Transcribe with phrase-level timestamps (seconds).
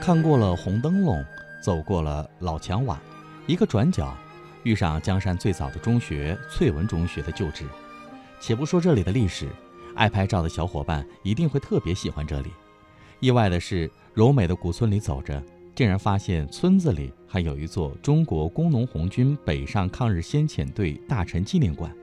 [0.00, 1.22] 看过了红灯笼，
[1.60, 2.98] 走过了老墙瓦，
[3.46, 4.16] 一个转角，
[4.62, 7.66] 遇上江山最早的中学翠文中学的旧址。
[8.40, 9.46] 且不说这里的历史，
[9.94, 12.50] 爱拍照的小伙伴一定会特别喜欢这里。
[13.20, 15.40] 意外的是，柔美的古村里走着，
[15.74, 21.94] 竟然发现村子里还有一座中国工农红军北上抗日先遣队大臣纪念馆。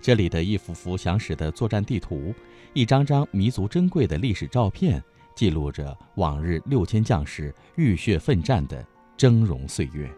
[0.00, 2.32] 这里的一幅幅详实的作战地图，
[2.72, 5.02] 一张张弥足珍贵的历史照片，
[5.36, 8.84] 记录着往日六千将士浴血奋战的
[9.16, 10.10] 峥嵘岁月。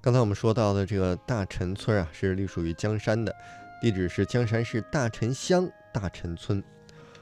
[0.00, 3.34] 刚才我们说到的这个大陈村啊，是隶属于江山的，
[3.82, 6.62] 地址是江山市大陈乡大陈村。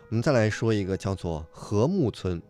[0.09, 2.41] 我们再来说一个叫做和睦村，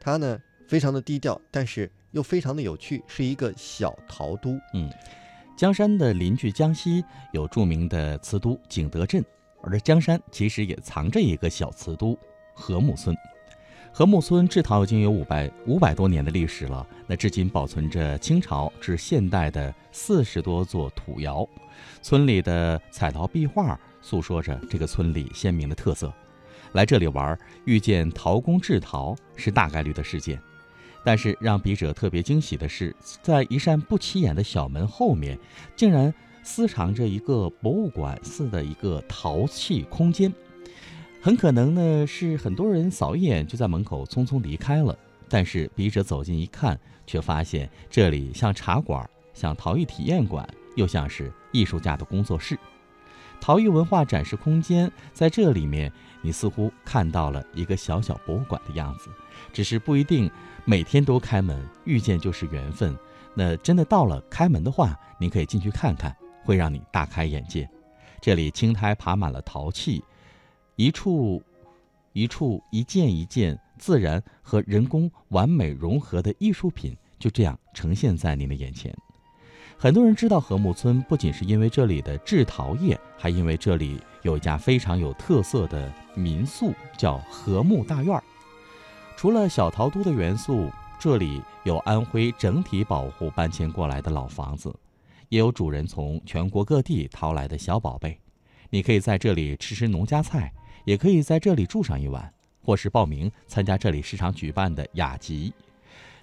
[0.00, 0.36] 它呢
[0.66, 4.58] 非常的低调，但是又非常的有趣，是一个小陶都。
[4.72, 4.90] 嗯，
[5.56, 9.24] 江山的邻居江西有著名的瓷都景德镇，
[9.62, 12.18] 而江山其实也藏着一个小瓷都
[12.54, 13.14] 和睦村。
[13.92, 21.48] 和睦村制陶已经有五百五百多年的历史了，那至今保存着清朝至现代的四十多座土窑，
[22.02, 26.12] 村里的彩陶壁画诉说着这个村里鲜明的特色。
[26.72, 30.40] 来这里玩，遇见陶工制陶是大概率的事件。
[31.04, 35.38] 但是让笔者特别惊喜的是，在一扇不起眼的小门后面，
[35.76, 40.32] 竟然私藏着一个博物馆似的一个陶器空间。
[41.24, 44.94] 很可能呢是很多人扫一眼就在门口匆匆离开了，
[45.26, 52.58] 但是笔者走近一看，却发现这里像茶馆，像陶艺体验馆，又像是艺术家的工作室。
[53.40, 59.08] 陶艺文化展示空间在这里面，你似乎看到了一个小小博物馆的样子。
[59.50, 60.30] 只是不一定
[60.66, 62.94] 每天都开门，遇见就是缘分。
[63.32, 66.14] 那真的到了开门的话，您可以进去看看，
[66.44, 67.66] 会让你大开眼界。
[68.20, 70.04] 这里青苔爬满了陶器。
[70.76, 71.40] 一处，
[72.12, 78.92] 一处，一件一件自然和人工完美融合的艺术品，就这样呈现在您的眼前。
[79.78, 88.24] 很多人知道和睦村，不仅是因为这里的制陶业，还因为这里有一家非常有特色的民宿，叫和睦大院儿。
[89.16, 90.68] 除了小陶都的元素，
[90.98, 94.74] 这里有安徽整体保护搬迁过来的老房子，
[95.28, 98.18] 也有主人从全国各地淘来的小宝贝。
[98.70, 100.52] 你可以在这里吃吃农家菜。
[100.84, 105.52] 也可以在这里住上一晚，或是报名参加这里时常举办的雅集。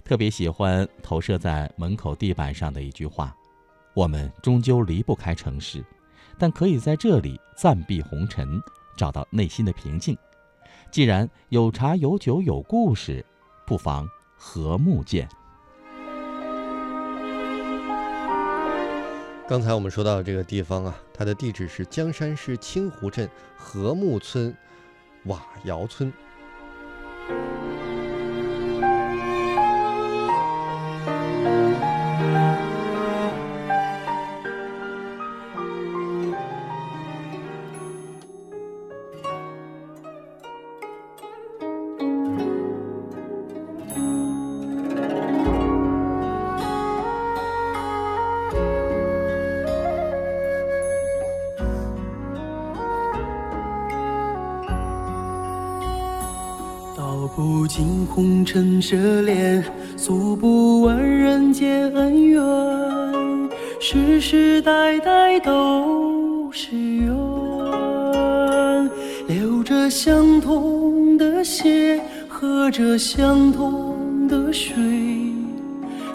[0.03, 3.35] 特别喜欢投射在门口地板上的一句话
[3.93, 5.83] ：“我们终究离不开城市，
[6.37, 8.61] 但可以在这里暂避红尘，
[8.97, 10.17] 找到内心的平静。
[10.89, 13.25] 既然有茶有酒有故事，
[13.65, 15.27] 不妨和睦见。”
[19.47, 24.55] 刚才我们说到这个地方啊，它的地址是江山市清湖镇和睦村
[25.25, 26.11] 瓦窑村。
[57.41, 59.63] 不尽红尘奢恋，
[59.97, 62.39] 诉不完人间恩怨，
[63.79, 67.09] 世世代代都是缘。
[69.27, 74.75] 流着相同的血，喝着相同的水，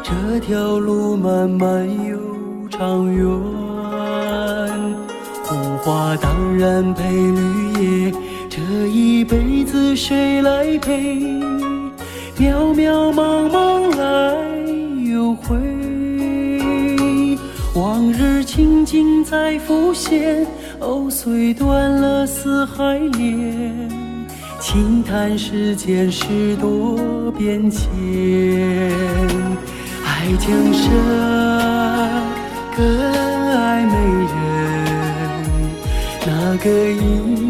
[0.04, 2.16] 这条路漫漫又
[2.70, 3.26] 长远。
[5.42, 8.25] 红花当然配绿叶。
[8.78, 11.14] 这一辈子谁来陪？
[12.38, 14.36] 渺渺茫茫来
[15.10, 15.56] 又回，
[17.74, 20.46] 往日情景再浮现。
[20.80, 23.88] 藕，虽断了丝还连，
[24.60, 27.88] 轻叹世间事多变迁。
[30.04, 30.92] 爱江山，
[32.76, 32.84] 更
[33.56, 33.96] 爱美
[34.34, 34.36] 人，
[36.26, 37.45] 那个英。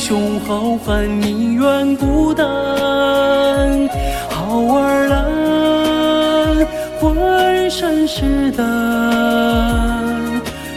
[0.00, 2.48] 雄好汉宁愿孤单，
[4.30, 6.66] 好儿郎
[6.98, 8.64] 浑身是胆，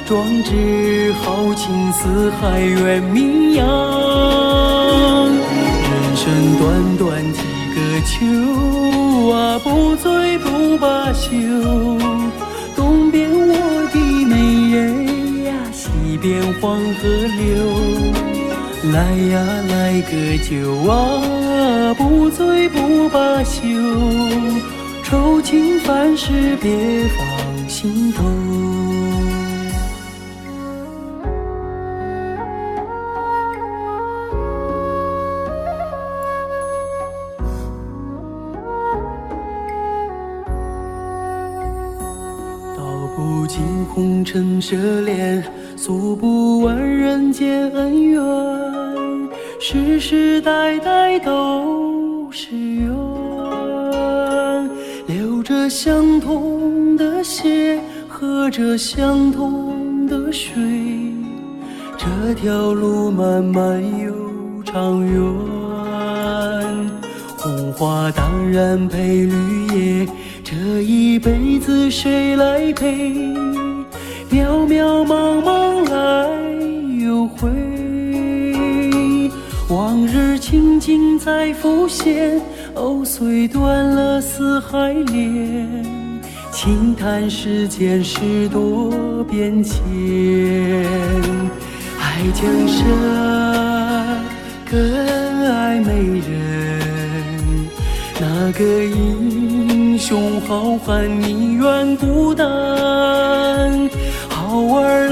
[0.05, 3.65] 壮志豪情四海远名扬。
[5.29, 7.39] 人生短短几
[7.73, 11.31] 个秋啊，不醉不罢休。
[12.75, 14.35] 东边我的美
[14.75, 17.07] 人呀，西边黄河
[17.39, 18.42] 流。
[18.91, 18.99] 来
[19.31, 19.39] 呀
[19.69, 23.61] 来个酒啊，不醉不罢休，
[25.05, 28.23] 愁情烦事别放心头。
[42.75, 42.83] 道
[43.15, 43.61] 不尽
[43.93, 44.75] 红尘奢
[49.65, 52.89] 世世代代都是缘。
[55.07, 57.79] 流着相同的血，
[58.09, 60.53] 喝着相同的水，
[61.97, 64.13] 这条路漫漫又
[64.65, 65.23] 长远。
[67.37, 69.67] 红花当然配绿
[70.01, 70.07] 叶，
[70.43, 73.13] 这一辈子谁来陪？
[74.29, 76.27] 渺渺茫茫来
[77.01, 77.49] 又回，
[79.73, 82.39] 往日情景再浮现，
[82.75, 85.83] 藕虽断了丝还连，
[86.51, 89.81] 轻叹世间事多变迁。
[91.99, 92.85] 爱江山
[94.69, 94.79] 更
[95.51, 97.67] 爱美人，
[98.21, 102.45] 那个英雄好汉宁愿孤单。
[104.29, 105.02] 好儿，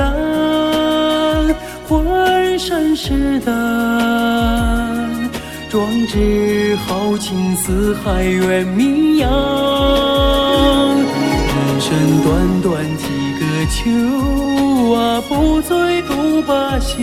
[2.81, 3.53] 浑身是胆，
[5.69, 9.29] 壮志豪情四海远名扬。
[10.97, 13.03] 人生短短几
[13.39, 16.97] 个秋啊，不醉不罢休。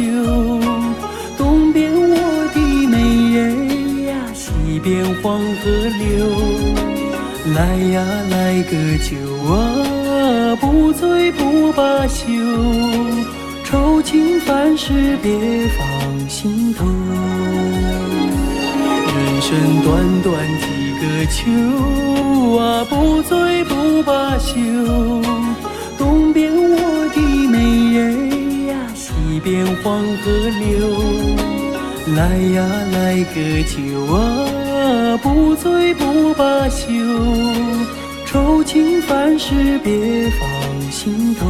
[1.36, 2.16] 东边我
[2.52, 2.98] 的美
[3.36, 5.70] 人呀，西边黄河
[6.00, 6.26] 流。
[7.54, 9.14] 来呀来个酒
[9.46, 12.26] 啊，不醉不罢休，
[13.68, 15.30] 愁情烦事别
[15.76, 16.86] 放心头。
[19.14, 20.64] 人生短短几
[20.98, 24.54] 个秋啊，不醉不罢休。
[25.98, 27.58] 东边我的美
[27.92, 30.32] 人呀，西边黄河
[30.62, 30.88] 流。
[32.16, 32.64] 来呀
[32.94, 33.76] 来个酒
[34.14, 36.86] 啊，不醉不罢休，
[38.24, 41.46] 愁情烦事别放心头。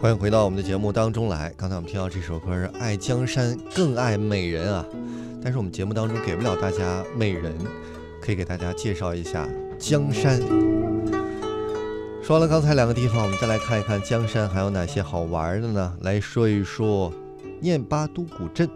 [0.00, 1.52] 欢迎回到我们的节目当中来。
[1.56, 4.86] 刚才我们听到这首歌是《爱江山更爱美人》啊，
[5.42, 7.52] 但是我们节目当中给不了大家美人，
[8.22, 10.40] 可以给大家介绍一下江山。
[12.22, 15.96] 说了刚才两个地方，我们再来看一看江山还有哪些好玩的呢？
[16.02, 17.12] 来说一说
[17.60, 18.70] 念巴都古镇。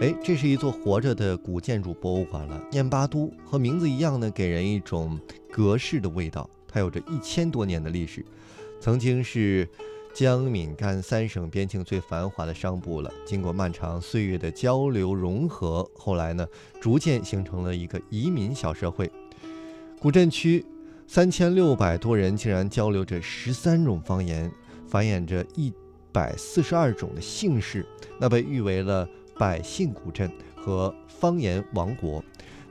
[0.00, 2.60] 哎，这是一座活着的古建筑博物馆了。
[2.72, 5.16] 念巴都和名字一样呢，给人一种
[5.52, 6.50] 格式的味道。
[6.72, 8.24] 它有着一千多年的历史，
[8.80, 9.68] 曾经是
[10.14, 13.12] 江闽赣三省边境最繁华的商埠了。
[13.26, 16.46] 经过漫长岁月的交流融合，后来呢，
[16.80, 19.10] 逐渐形成了一个移民小社会。
[20.00, 20.64] 古镇区
[21.06, 24.50] 三千六百多人竟然交流着十三种方言，
[24.88, 25.72] 繁衍着一
[26.10, 27.86] 百四十二种的姓氏，
[28.18, 29.08] 那被誉为了
[29.38, 32.22] 百姓古镇和方言王国。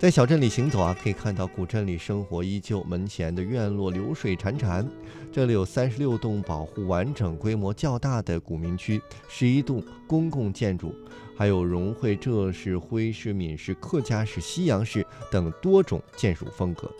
[0.01, 4.83] 在小镇里行走啊，可以看到古镇里生活依旧，门前的院落流水潺潺。
[5.31, 10.91] 这里有三十六栋保护完整、规模较大的古民居，十一栋公共建筑，
[11.37, 16.91] 还有融汇浙式、徽式、闽式、客家式、西洋式等多种建筑风格。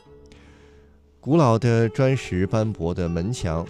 [1.19, 3.67] 古老的砖石斑驳的门墙，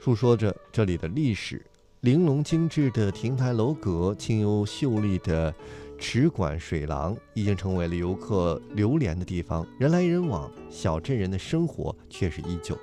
[0.00, 1.58] 述说着这里的历史；
[2.00, 5.54] 玲珑精致的亭台楼阁，清幽秀丽的。
[5.98, 12.78] 池馆水廊已经成为了游客流连的地方，人来人往，小镇人的生活却是依旧。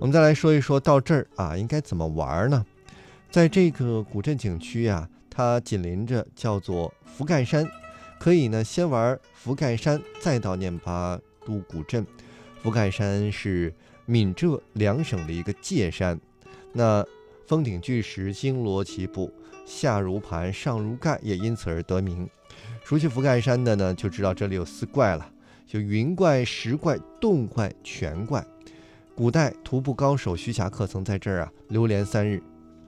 [0.00, 2.64] 我们再来说一说到这儿啊，应该怎么玩呢？
[3.30, 7.66] 在这个古镇景区呀，它紧邻着叫做福盖山，
[8.18, 12.04] 可以呢先玩福盖山，再到念巴都古镇。
[12.62, 13.72] 福盖山是
[14.04, 16.20] 闽浙两省的一个界山，
[16.72, 17.04] 那
[17.46, 19.32] 峰顶巨石星罗棋布，
[19.64, 22.28] 下如盘，上如盖，也因此而得名。
[22.84, 25.30] 熟悉福盖山的呢，就知道这里有四怪了，
[25.66, 28.44] 就云怪、石怪、洞怪、泉怪。
[29.14, 32.42] 古代徒步高手徐霞客曾在这儿啊流连三日。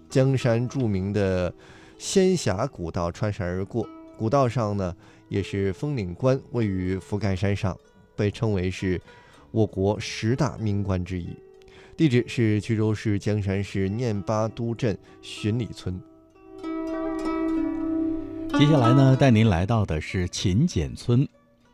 [0.09, 1.53] 江山著名的
[1.99, 4.95] 仙峡古道穿山而过，古道上呢
[5.29, 7.77] 也是峰岭关，位于福盖山上，
[8.15, 9.01] 被称为是
[9.51, 11.29] 我国十大名关之一。
[11.97, 16.01] 地址是衢州市江山市念巴都镇巡礼村。
[18.59, 21.29] 接下来呢，带您来到的是勤俭村，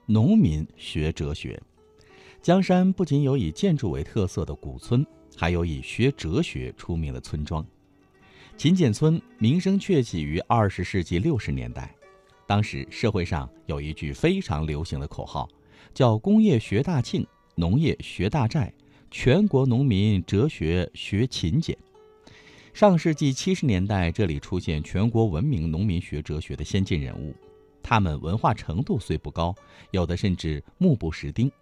[0.05, 1.61] 农民学哲学。
[2.43, 7.65] 江山不仅有以建筑为特色的古村，还有以学哲学出名的村庄。
[8.57, 11.95] 勤俭村名声鹊起于二十世纪六十年代，
[12.49, 15.49] 当时社会上有一句非常流行的口号，
[15.95, 17.25] 叫“工业学大庆，
[17.55, 18.73] 农业学大寨”。
[19.09, 21.77] 全国农民哲学学勤俭。
[22.73, 27.35] 上世纪七十年代，这里出现全国闻名农民学哲学的先进人物，
[27.83, 29.55] 他们文化程度虽不高，
[29.91, 31.53] 有的甚至目不识丁，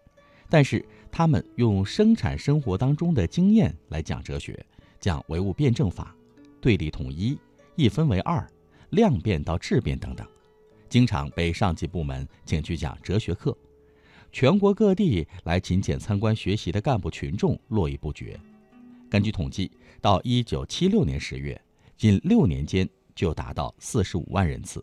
[0.49, 4.64] 但是他们用生产生活当中的经验来讲哲学，
[5.00, 6.14] 讲唯物辩证法、
[6.61, 7.37] 对立统一、
[7.75, 8.47] 一分为二、
[8.90, 10.25] 量变到质变等等，
[10.88, 13.55] 经常被上级部门请去讲哲学课。
[14.31, 18.38] 全国各地来勤俭参观学习的干部群众络绎不绝。
[19.11, 19.69] 根据统计，
[20.00, 21.61] 到一九七六年十月，
[21.97, 24.83] 仅六年间就达到四十五万人次。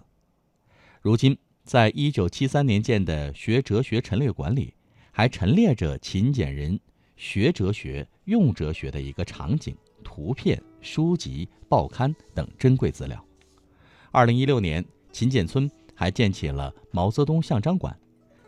[1.02, 4.74] 如今，在一九七三年建的学哲学陈列馆里，
[5.12, 6.78] 还陈列着勤俭人
[7.16, 13.26] 学哲学、用哲学的一个场景、图片、书籍、报刊等珍贵资料。
[14.12, 17.98] 二零一六年，勤俭村还建起了毛泽东像章馆。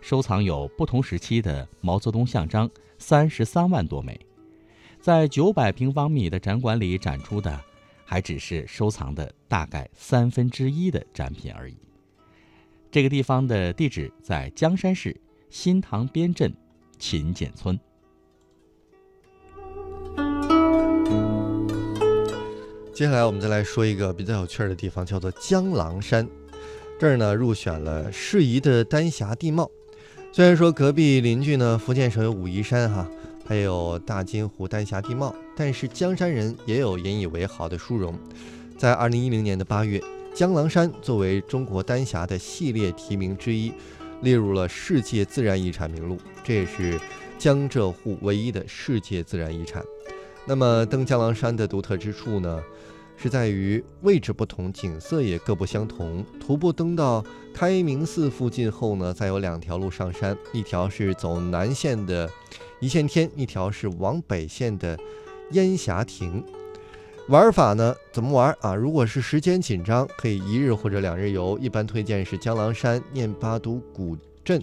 [0.01, 4.19] 收藏有不同时期的毛泽东像章三十三万多枚，
[5.01, 7.59] 在九百平方米的展馆里展出的，
[8.03, 11.75] 还只是收藏的大概三分之一的展品而已。
[12.91, 15.15] 这个地方的地址在江山市
[15.49, 16.53] 新塘边镇
[16.97, 17.79] 勤俭村。
[22.93, 26.27] 接下来我们再来说一个比较有趣的地方，叫做江郎山。
[26.99, 29.71] 这儿呢入选了适宜的丹霞地貌。
[30.33, 33.09] 虽然说隔壁邻居呢，福建省有武夷山哈，
[33.49, 38.13] 还有大金湖丹霞地貌，但是江山人也有引以为豪的殊荣。
[38.77, 39.99] 在二零一零年的八月，
[40.35, 43.73] 江郎山作为中国丹霞的系列提名之一，
[44.21, 47.01] 列入了世界自然遗产名录，这也是
[47.39, 49.83] 江浙沪唯一的世界自然遗产。
[50.45, 52.61] 那么登江郎山的独特之处呢？
[53.17, 56.23] 是在于位置不同，景色也各不相同。
[56.39, 62.29] 徒步登到开明寺附近后呢，再有两条路上山，一条是走南线的
[62.79, 64.97] 一线天，一条是往北线的
[65.51, 66.43] 烟霞亭。
[67.27, 68.73] 玩法呢，怎么玩啊？
[68.73, 71.59] 如果是时间紧张，可以一日或者两日游。
[71.59, 74.59] 一般推荐是江郎山、念巴都古镇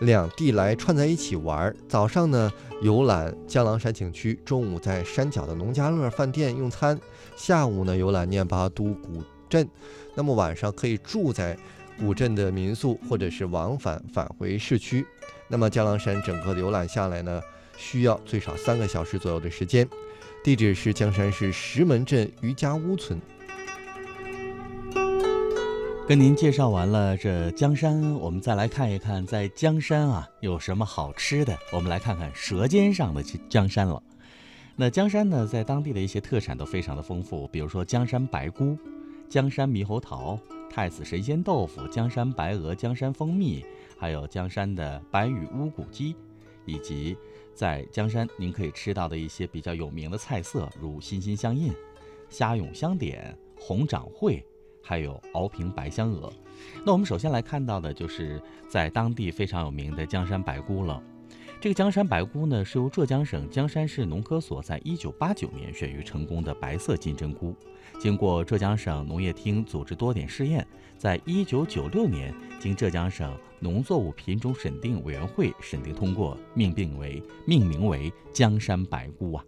[0.00, 1.72] 两地来串在一起玩。
[1.88, 2.50] 早上呢，
[2.82, 6.98] 游览江郎山景区；中午在山脚的农家乐饭店用餐。
[7.36, 9.68] 下午呢，游览念巴都古镇，
[10.16, 11.56] 那么晚上可以住在
[12.00, 15.06] 古镇的民宿，或者是往返返回市区。
[15.46, 17.40] 那么江郎山整个游览下来呢，
[17.78, 19.88] 需要最少三个小时左右的时间。
[20.44, 23.18] 地址是江山市石门镇余家屋村。
[26.06, 31.56] 跟您介绍完了这江山，我们再来看一看在江山啊有什么好吃的。
[31.70, 34.02] 我们来看看舌尖上的江山了。
[34.74, 38.78] 那江山呢，在当地的一些特产都非常的丰富，比如说江山白菇、
[39.28, 40.38] 江山猕猴桃、
[40.70, 43.62] 太子神仙豆腐、江山白鹅、江山蜂蜜，
[43.98, 46.16] 还有江山的白羽乌骨鸡，
[46.64, 47.18] 以及
[47.58, 51.72] 在江山您可以吃到的一些比较有名的菜色，如心心相印、
[52.30, 54.46] 虾涌香点、红掌柜，
[54.80, 56.32] 还有熬平白香鹅。
[56.86, 61.02] 那我们首先来看到的就是在当地非常有名的江山白菇了。
[61.60, 67.56] 这个江山白菇呢，是由浙江省江山市农科所在一九八九年选育成功的白色金针菇，
[67.98, 70.64] 经过浙江省农业厅组织多点试验，
[70.96, 79.44] 在一九九六年经浙江省农作物品种审定委员会审定通过，命名为命名为江山白菇啊。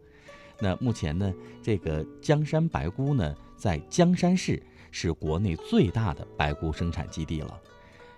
[0.59, 7.61] 那目前呢，这个江山白菇呢，在江山市是国内最大的白菇生产基地了，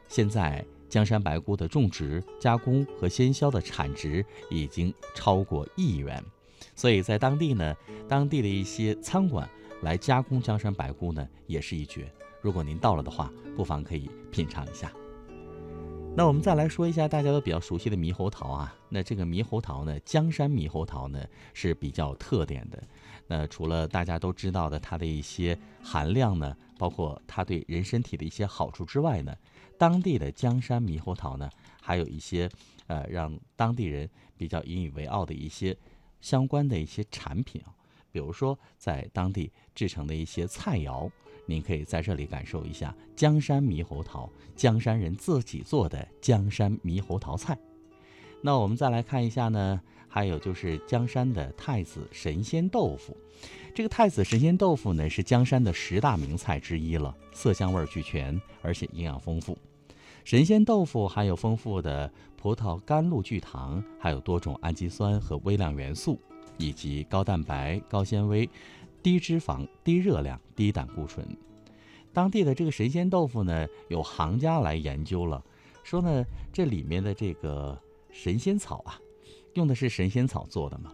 [0.08, 0.64] 现在。
[0.88, 6.22] 江山白菇的种植、加工和鲜销的产值已经超过亿元，
[6.76, 7.75] 所以在当地呢，
[8.06, 9.49] 当地的一些餐馆
[9.80, 12.12] 来加工江山白菇呢，也是一绝。
[12.42, 14.92] 如果您到了的话，不妨可以品尝一下。
[16.14, 22.83] 那我们再来说一下大家都比较熟悉的猕猴桃啊，那这个猕猴桃呢，江山猕猴桃呢是比较特点的。
[23.26, 29.35] 那除了大家都知道的它的一些含量呢，包括它对人身体的一些好处之外呢。
[29.78, 31.49] 当地的江山猕猴桃呢，
[31.81, 32.49] 还有一些
[32.88, 35.75] 呃让当地人比较引以为傲的一些
[36.21, 37.73] 相关的一些产品啊，
[38.12, 41.11] 比如说在当地制成的一些菜肴，
[41.46, 47.58] 您可以在这里感受一下江山猕猴桃，江山人自己做的江山猕猴桃菜。
[48.40, 53.16] 那我们再来看一下呢，还有就是江山的太子神仙豆腐。
[53.75, 59.56] 这个太子神仙豆腐呢，是江山的十大名菜之一了，色香味俱全，而且营养丰富。
[60.25, 66.20] 神仙豆腐含有丰富的葡萄甘露聚糖，还有多种氨基酸和微量元素，
[66.58, 68.49] 以及高蛋白、高纤维、
[69.02, 71.26] 低脂肪、低热量、低胆固醇。
[72.12, 75.42] 当地的这个神仙豆腐呢，有行家来研究了，
[75.82, 77.78] 说呢，这里面的这个
[78.11, 79.00] 神仙草啊，
[79.54, 80.92] 用的是神仙草做的嘛，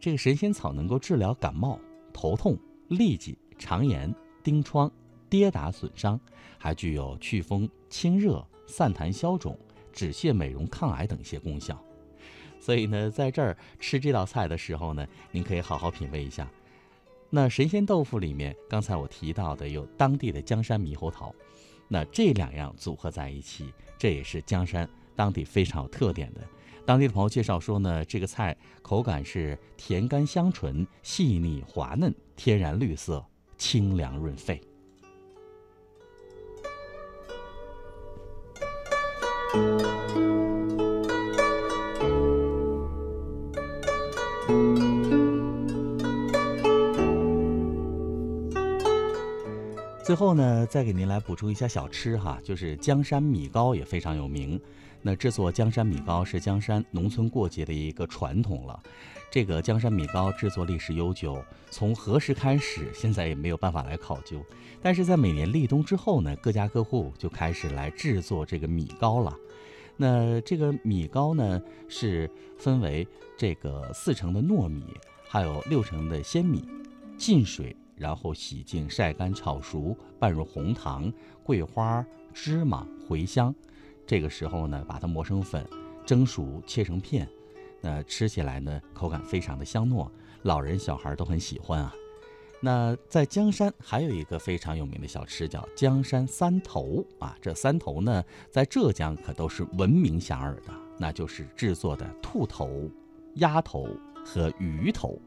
[0.00, 1.78] 这个神仙草能够治疗感冒。
[2.18, 2.56] 头痛、
[2.88, 4.10] 痢疾、肠炎、
[4.42, 4.90] 疔疮、
[5.28, 6.18] 跌打损伤，
[6.56, 9.54] 还具有祛风、清热、散痰、消肿、
[9.92, 11.78] 止泻、美容、抗癌等一些功效。
[12.58, 16.50] 所以呢，在这儿吃这道菜的时候呢，您可以好好品味一下。
[17.36, 21.34] 那神仙豆腐里面，刚才我提到的有当地的江山猕猴桃，
[21.86, 26.40] 那这两样组合在一起，这也是江山当地非常有特点的。
[26.86, 33.22] 当地的朋友介绍说呢，这个菜口感是甜甘香醇、细腻滑嫩、天然绿色、
[33.58, 34.58] 清凉润肺。
[50.16, 54.60] 后呢，再给您来补充一下小吃哈，就是江山米糕也非常有名。
[55.02, 58.82] 那制作江山米糕是江山农村过节的一个传统了。
[59.30, 64.42] 这个江山米糕制作历史悠久，从何时开始，现在也没有办法来考究。
[64.82, 69.36] 但是在每年立冬之后呢，各家各户就开始来制作这个米糕了。
[69.96, 73.06] 那这个米糕呢，是分为
[73.36, 74.82] 这个四成的糯米，
[75.28, 76.64] 还有六成的鲜米，
[77.16, 81.12] 浸水，然后洗净、晒干、炒熟，拌入红糖、
[81.42, 83.54] 桂花、芝麻、茴香。
[84.06, 85.66] 这个时候呢，把它磨成粉，
[86.04, 87.28] 蒸熟切成片，
[87.80, 90.08] 那吃起来呢，口感非常的香糯，
[90.42, 91.92] 老人小孩都很喜欢啊。
[92.60, 102.90] 那在江山还有一个非常有名的小吃叫江山三头啊，这三头呢，在浙江可都是闻名遐迩的，那就是制作的兔头、
[103.34, 103.88] 鸭头
[104.24, 105.20] 和鱼头。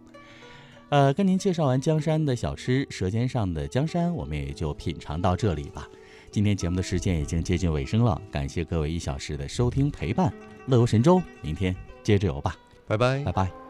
[0.90, 5.88] 呃，跟您介绍完江山的小吃，舌尖上的江山，我们也就品尝到这里吧。
[6.32, 10.34] 今天节目的时间已经接近尾声了，感谢各位一小时的收听陪伴，
[10.66, 12.56] 乐游神州，明天接着游吧，
[12.88, 13.69] 拜拜，拜拜。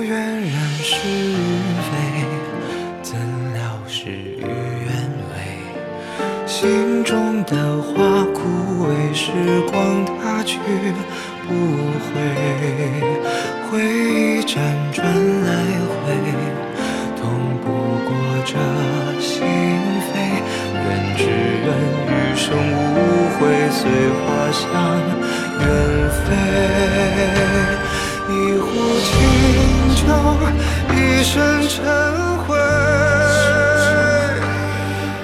[0.00, 0.50] 不愿人
[0.82, 1.36] 是与
[1.84, 1.92] 非，
[3.02, 3.18] 怎
[3.52, 4.88] 料事与愿
[5.28, 5.32] 违。
[6.46, 8.40] 心中的花枯
[8.86, 9.30] 萎，时
[9.70, 10.58] 光它去
[11.46, 11.52] 不
[12.00, 12.16] 回，
[13.68, 14.56] 回忆辗
[14.90, 15.52] 转来
[15.92, 16.16] 回，
[17.20, 17.28] 痛
[17.60, 17.68] 不
[18.08, 18.10] 过
[18.46, 18.56] 这
[19.20, 19.44] 心
[20.08, 20.16] 扉。
[20.82, 21.68] 愿只愿
[22.08, 22.96] 余生无
[23.36, 23.38] 悔，
[23.70, 23.78] 随
[24.16, 24.64] 花香
[25.60, 25.62] 远
[26.24, 26.30] 飞。
[30.10, 30.50] 一壶清
[30.88, 31.78] 酒，一身尘
[32.38, 32.58] 灰。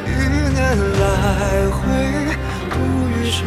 [0.06, 0.08] 一
[0.54, 0.58] 念
[1.00, 1.04] 来
[1.72, 1.76] 回，
[2.70, 2.74] 度
[3.10, 3.42] 余生。